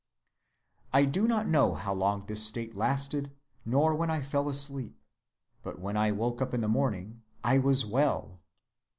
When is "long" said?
1.93-2.21